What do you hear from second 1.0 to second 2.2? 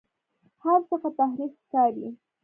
تحریف ښکاري.